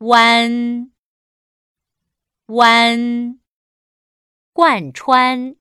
[0.00, 0.92] 弯
[2.48, 3.40] 弯，
[4.52, 5.56] 贯穿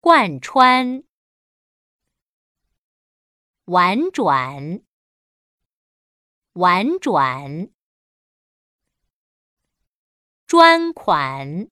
[0.00, 1.04] 贯穿，
[3.66, 4.82] 婉转
[6.54, 7.70] 婉转，
[10.48, 11.70] 专款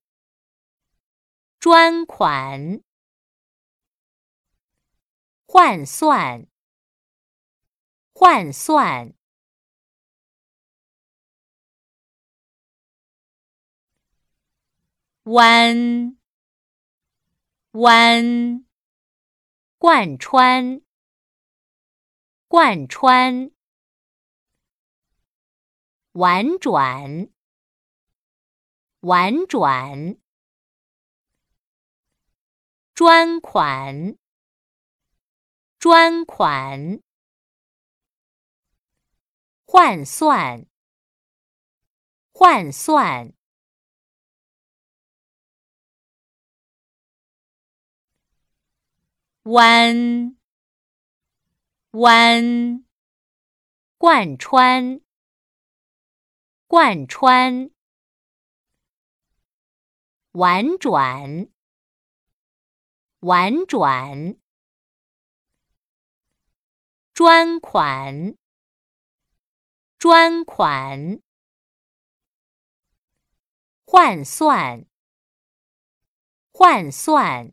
[1.58, 2.80] 专款，
[5.46, 6.46] 换算
[8.12, 9.14] 换算。
[15.24, 16.18] 弯
[17.70, 18.66] 弯，
[19.78, 20.82] 贯穿
[22.48, 23.52] 贯穿，
[26.10, 27.30] 婉转
[28.98, 30.18] 婉转，
[32.92, 34.18] 专款
[35.78, 37.00] 专款，
[39.64, 40.66] 换算
[42.32, 43.32] 换算。
[49.44, 50.36] 弯
[51.90, 52.84] 弯，
[53.98, 55.00] 贯穿
[56.68, 57.70] 贯穿，
[60.30, 61.50] 婉转
[63.18, 64.38] 婉转，
[67.12, 68.36] 专款
[69.98, 71.20] 专款，
[73.84, 74.86] 换算
[76.52, 77.52] 换算。